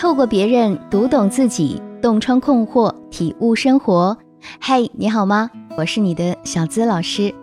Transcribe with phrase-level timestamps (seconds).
[0.00, 4.16] 透过别人读懂自己，洞穿困惑，体悟生活。
[4.58, 5.50] 嘿，你好吗？
[5.76, 7.34] 我是你的小资老师。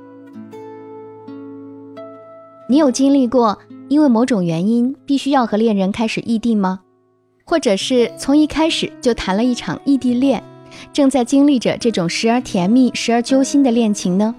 [2.68, 3.60] 你有经历过
[3.90, 6.80] 因为某种原因必须要和恋人开始异地吗？
[7.46, 10.42] 或者是从一开始就谈了一场异地恋，
[10.92, 14.34] 正在经历着这种时而甜蜜、时而揪心的恋情呢？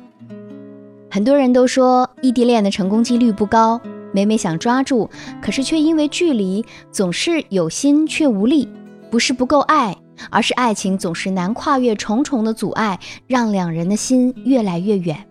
[1.09, 3.80] 很多人都说异地恋的成功几率不高。
[4.18, 5.08] 每每想抓住，
[5.40, 8.68] 可是却因为距离，总是有心却无力。
[9.12, 9.96] 不是不够爱，
[10.28, 15.24] 而是爱情总是难跨越重重的阻碍，让两人的心越来越远。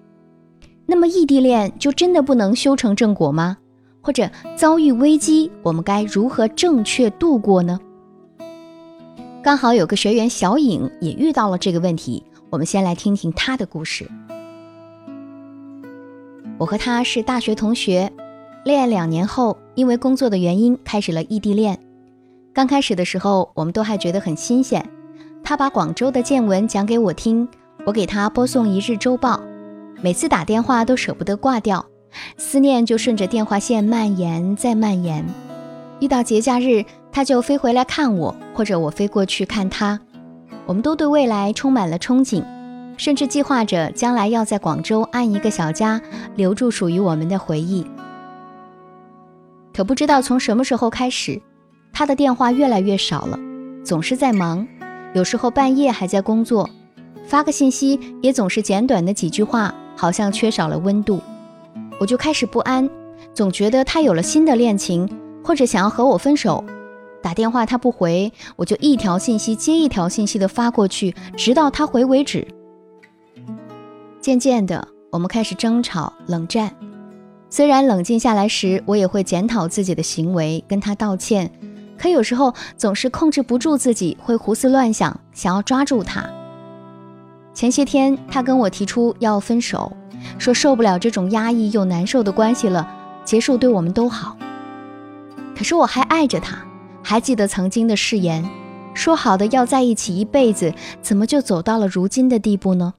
[0.86, 3.58] 那么异地恋就真的不能修成正果吗？
[4.00, 7.78] 或者遭遇危机，我们该如何正确度过呢？
[9.44, 14.10] 刚好有个学员小颖也遇到了这个问题，我们先来听听她的故事。
[16.58, 18.10] 我和她是大学同学。
[18.68, 21.80] 恋爱两年后，因为工作的原因开始了异地恋。
[22.54, 24.86] 刚开始的时候，我们都还觉得很新鲜。
[25.42, 27.48] 他把广州的见闻讲给我听，
[27.86, 29.40] 我给他播送一日周报。
[30.02, 31.86] 每次打电话都舍不得挂掉，
[32.36, 35.26] 思念就顺着电话线蔓延再蔓延。
[36.02, 39.98] 遇到节假日，他就飞回来看我，或者我飞过去看他。
[40.66, 42.44] 我们都对未来充满了憧憬，
[42.98, 46.02] 甚至计划着将来要在广州安一个小家，
[46.36, 47.88] 留住属于我们的回忆。
[49.78, 51.40] 可不知道从什么时候开始，
[51.94, 53.38] 他的电话越来越少了，
[53.86, 54.68] 总是在忙，
[55.14, 56.68] 有时候半夜还在工作，
[57.28, 61.22] 发个信息也总是简短的几句话，好像缺少了温度。
[62.00, 62.90] 我就开始不安，
[63.36, 65.08] 总觉得他有了新的恋情，
[65.44, 66.66] 或者想要和我分手。
[67.22, 72.48] 打电话他不回，我就一条信息接一条信息的发过去，直到他回为止。
[74.20, 76.74] 渐渐的，我们开始争吵、冷战。
[77.50, 81.50] 虽然冷静下来时，我也会检讨自己的行为，跟他道歉，
[81.98, 86.30] 可有时候总是控制不住自己，会胡思乱想，想要抓住他。
[87.54, 89.92] 前些天，他跟我提出要分手，
[90.38, 92.88] 说受不了这种压抑又难受的关系了，
[93.24, 94.38] 结束对我们都好。
[95.56, 96.58] 可是我还爱着他，
[97.02, 98.48] 还记得曾经的誓言，
[98.94, 102.94] 说好的要在一起一辈子，怎么就走到了如今的地步呢？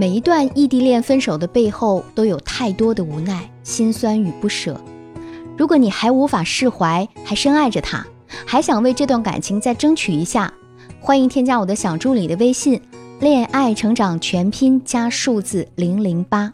[0.00, 4.80] 每一段异地恋分手的背后，都有太多的无奈、心酸与不舍。
[5.56, 8.06] 如果你还无法释怀，还深爱着他，
[8.46, 10.54] 还想为这段感情再争取一下，
[11.00, 12.80] 欢迎添加我的小助理的微信
[13.18, 16.52] “恋爱成长全拼加数字零零八”，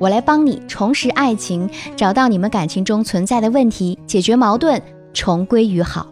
[0.00, 4.82] 我来帮你重拾爱情，找到你们感情中存在的问题，解决矛盾，
[5.14, 6.08] 重归于好。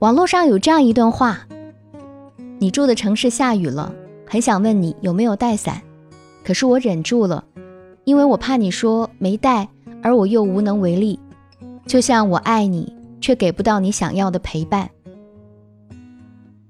[0.00, 1.46] 网络上有这样一段话：
[2.58, 3.94] 你住的城市下雨了。
[4.28, 5.80] 很想问你有没有带伞，
[6.44, 7.42] 可是我忍住了，
[8.04, 9.66] 因为我怕你说没带，
[10.02, 11.18] 而我又无能为力。
[11.86, 14.90] 就像我爱你，却给不到你想要的陪伴。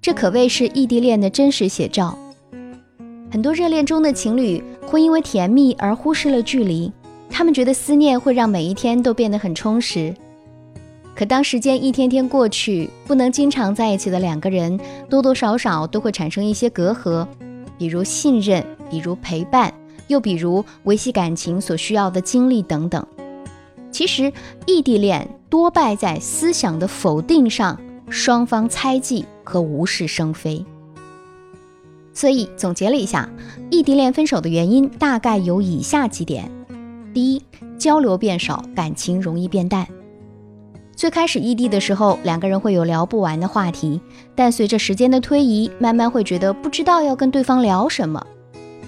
[0.01, 2.17] 这可谓是异地恋的真实写照。
[3.31, 6.93] 很多热恋中的情侣会因为甜蜜而忽视了距离，
[7.29, 10.15] 他们觉得思念会让每一天都变得很充实。
[11.17, 14.79] 可当时间一天天过去，不能经常在一起的两个人，
[15.11, 17.27] 多多少少都会产生一些隔阂。
[17.78, 19.72] 比如信任，比如陪伴，
[20.09, 23.06] 又比如维系感情所需要的精力等等。
[23.91, 24.33] 其实，
[24.66, 27.81] 异地恋多败在思想的否定上，
[28.11, 30.65] 双方猜忌和无事生非。
[32.12, 33.28] 所以总结了一下，
[33.71, 36.50] 异地恋分手的原因大概有以下几点：
[37.15, 37.43] 第一，
[37.78, 39.87] 交流变少，感情容易变淡。
[40.99, 44.01] 最开始异地的时候，两个人会有聊不完的话题，
[44.35, 48.21] 但随着时间的推移，慢慢会觉得不知道要跟对方聊什么。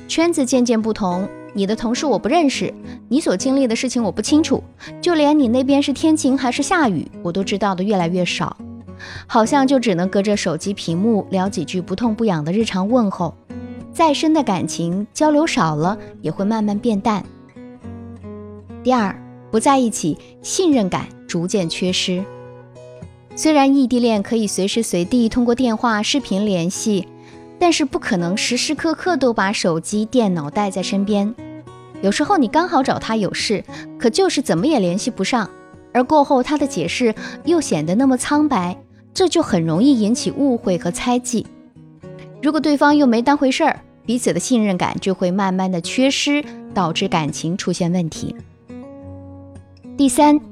[0.08, 2.74] 圈子渐渐不同，你的同事我不认识，
[3.08, 4.60] 你所经历的事情我不清楚，
[5.00, 8.56] 就连你那边是天晴还是下雨，我都知道的越来越少，
[9.28, 13.32] 好像就只能隔着手机屏幕聊几句不痛不痒的日常问候。
[13.92, 17.24] 再深的感情交流少了，也会慢慢变淡。
[18.82, 19.16] 第二，
[19.52, 21.06] 不在一起，信任感。
[21.30, 22.24] 逐渐缺失。
[23.36, 27.06] 虽然异地恋可以随时随地通过电话、视频联系，
[27.60, 31.32] 但是不可能时时刻刻都把手机、电脑带在身边。
[32.02, 33.64] 有时候你刚好找他有事，
[33.96, 35.48] 可就是怎么也联系不上，
[35.94, 38.76] 而过后他的解释又显得那么苍白，
[39.14, 41.46] 这就很容易引起误会和猜忌。
[42.42, 46.44] 如果对方又没当回事儿，彼此的信任感就会慢慢的缺失，
[46.74, 48.34] 导致感情出现问题。
[49.96, 50.49] 第三。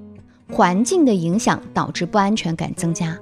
[0.51, 3.17] 环境的影响导致不安全感增加。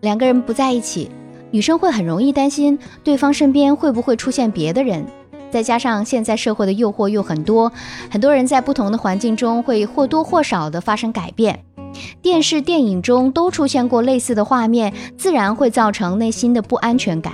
[0.00, 1.10] 两个人不在一起，
[1.50, 5.04] 女生会很容易担心对方身边会不会出现别的人，
[5.50, 7.72] 再加上现在社会的诱惑又很多，
[8.10, 11.64] 很多人在不同的环境中会或多或少的发生改变。
[12.22, 17.32] 电视、电影中都出现过类似的画面，自然会造成内心的不安全感。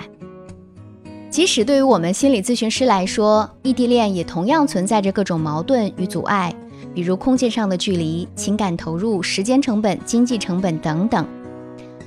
[1.28, 6.54] 即使对于我们心理咨询师来说，异地恋也同样存在着各种矛盾与阻碍，
[6.94, 11.26] 比如空间上的距离、情感投入、时间成本、经济成本等等。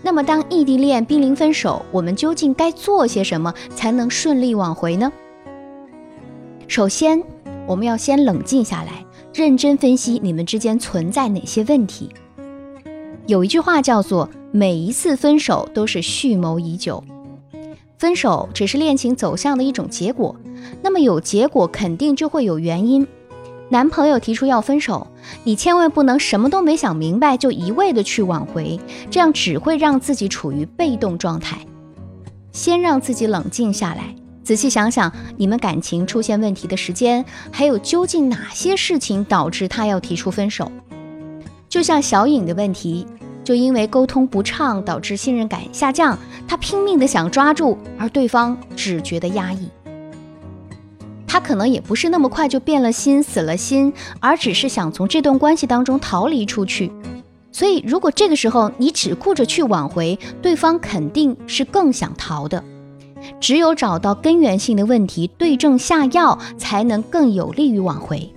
[0.02, 5.12] 那么，当异地恋濒临分手，我们究竟该做些什么才能顺利挽回呢？
[6.68, 7.22] 首先，
[7.68, 12.10] 我们要先冷静下来，认真分析你们之间存在哪些问题。
[13.26, 17.04] 有一句话叫做“每一次分手都是蓄谋已久”。
[17.98, 20.36] 分手只是恋情走向的一种结果，
[20.82, 23.06] 那么有结果肯定就会有原因。
[23.70, 25.08] 男朋友提出要分手，
[25.44, 28.80] 你千万不能什么都没想明白就一味的去挽回，
[29.12, 31.58] 这样只会让自己处于被动状态。
[32.52, 40.72] 先让自己冷静下来，仔细想想你们感情出现问题的时间，还有究竟哪些事情导致他要提出分手。
[41.68, 43.06] 就像小颖的问题。
[43.44, 49.70] 就因为沟通不畅导致信任感下降，他拼命的想抓住，而对方只觉得压抑。
[51.28, 56.92] 他可能也不是那么快就变了心、死了心，而只是想从这段关系当中逃离出去。
[57.52, 62.64] 所以，如果这个时候你只顾着去挽回，对方肯定是更想逃的。
[63.40, 68.34] 只有找到根源性的问题，对症下药，才能更有利于挽回。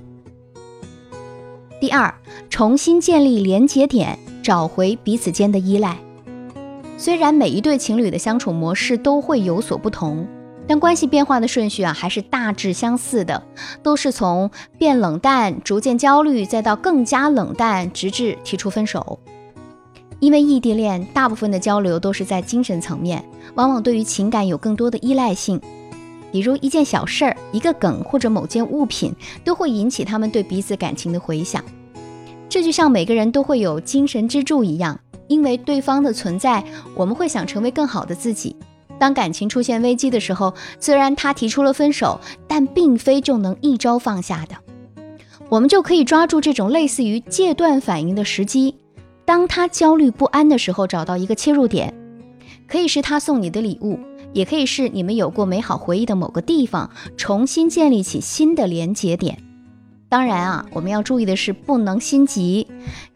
[1.81, 2.15] 第二，
[2.51, 4.19] 重新建立连接点。
[4.43, 5.99] 找回彼此间的依赖。
[6.97, 10.27] 虽然每一对情侣的相处模式都会有所不同，
[10.67, 13.43] 但关系变化的顺序啊还是大致相似的，
[13.83, 19.19] 都是从变冷淡、逐渐焦虑，再到更加冷淡，直至提出分手。
[20.21, 23.25] 因为异地恋，大部分的交流都是在精神层面，
[23.55, 25.61] 往往对于情感有更多的依赖性。
[26.31, 29.13] 比如一件小事儿、一个梗或者某件物品，
[29.45, 31.65] 都会引起他们对彼此感情的回响。
[32.49, 36.63] 这就像每个人都会有精神支柱一样，因为对方的存在，
[36.95, 38.55] 我们会想成为更好的自己。
[39.01, 44.55] 当感情出现危机的时候，虽然他提出了分手，但并非就能一朝放下的。
[45.49, 48.77] 我们就可以抓住这种类似于戒断反应的时机，
[49.25, 51.95] 当他焦虑不安的时候，找到一个切入点，
[52.69, 53.99] 可以是他送你的礼物，
[54.35, 59.43] 也可以是你们有过美好回忆的某个地方，重新建立起新的连接点。
[60.11, 62.67] 当然啊，我们要注意的是，不能心急，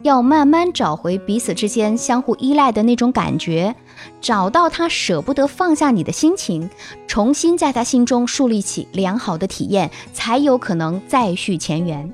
[0.03, 3.75] 要慢慢找回彼此之间相互依赖的那种感觉，
[4.21, 6.71] 找到他舍不得放下你的心情，
[7.09, 12.09] 重新在他心中树立起良好的体验，才有可能再续前缘。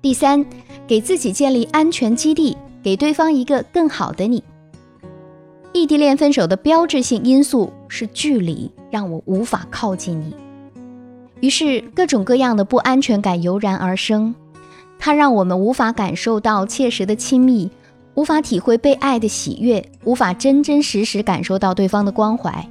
[0.00, 0.46] 第三，
[0.86, 4.42] 给自己建立安全基地，给对方一个更好的你。
[5.74, 10.34] 异地恋分手的标志性因素是距离，让我无法靠近你。
[11.42, 14.32] 于是，各种各样的不安全感油然而生，
[14.96, 17.68] 它让我们无法感受到切实的亲密，
[18.14, 22.64] 无法体会被爱的喜悦，无法真真实实感受到对方的关怀。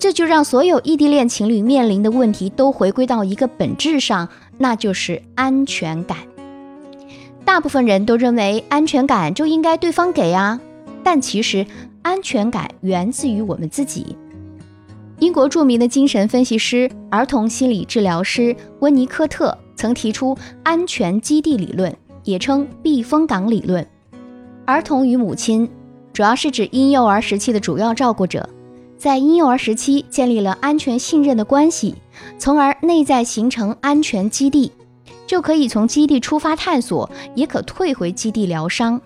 [0.00, 4.28] 这就让所有异地恋情侣面临的问题都回归到一个本质上，
[4.58, 6.18] 那就是安全感。
[7.44, 10.60] 大部分人都认为安全感就应该对方给啊，
[11.04, 11.64] 但其实
[12.02, 14.16] 安全感源自于我们自己。
[15.18, 21.94] 英国著名的精神分析师、儿童心理治疗师温尼科特曾提出安全基地理论，
[22.24, 23.86] 也称避风港理论。
[24.66, 25.66] 儿童与母亲，
[26.12, 28.46] 主要是指婴幼儿时期的主要照顾者，
[28.98, 31.94] 在婴幼儿时期建立了安全信任的关系，
[32.38, 34.70] 从而内在形成安全基地，
[35.26, 39.00] 就可以从基地出发探索，也可退回基地疗伤。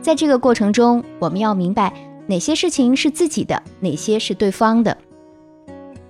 [0.00, 1.92] 在这个过程中，我们要明白
[2.28, 4.96] 哪些事情是自己的，哪些是对方的。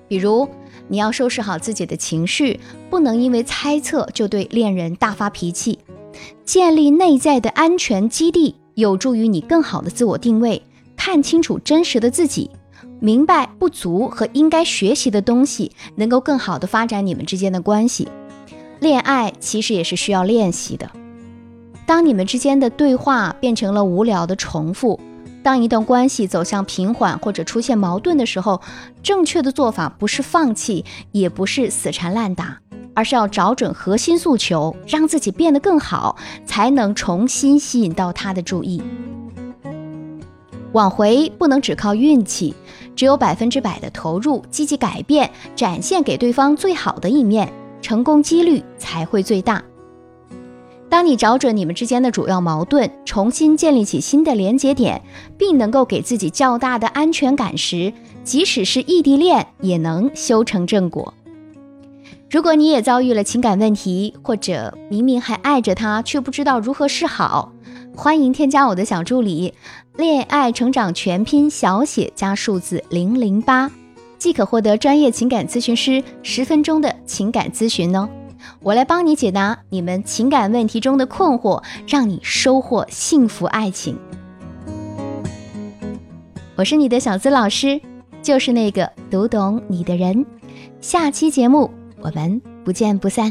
[0.07, 0.49] 比如，
[0.89, 5.79] 你要收拾好自己的情绪，不能因为猜测就对恋人大发脾气。
[6.45, 10.63] 建立内在的安全基地，有助于你更好的自我定位，
[10.97, 12.51] 看清楚真实的自己，
[13.01, 18.09] 明白不足和应该学习的东西，能够更好的发展你们之间的关系。
[18.81, 20.91] 恋爱其实也是需要练习的。
[21.87, 25.01] 当你们之间的对话变成了无聊的重复。
[25.45, 28.63] 当一段关系走向平缓或者出现矛盾的时候，
[29.03, 30.83] 正确的做法不是放弃，
[31.13, 32.59] 也不是死缠烂打，
[32.95, 38.83] 而是要找准核心诉求，让自己变得更好，才能重新吸引到他的注意。
[40.73, 42.55] 挽回不能只靠运气，
[42.97, 49.63] 只有百分之百的投入，积极改变，展现给对方最好的一面，成功几率才会最大。
[50.89, 55.03] 当你找准你们之间的主要矛盾，重新建立起新的连接点，
[55.37, 61.13] 并能够给自己较大的安全感时，即使是异地恋也能修成正果。
[62.31, 67.53] 如果你也遭遇了情感问题，或者明明还爱着他，却不知道如何是好，
[67.97, 69.53] 欢迎添加我的小助理
[69.97, 73.71] “恋爱成长全拼小写加数字零零八”，
[74.19, 78.09] 即可获得专业情感咨询师十分钟的情感咨询哦。
[78.65, 83.99] 我来帮你解答你们情感问题中的困惑，让你收获幸福爱情。
[86.57, 87.79] 我是你的小资老师，
[88.23, 90.25] 就是那个读懂你的人。
[90.81, 93.31] 下期节目我们不见不散。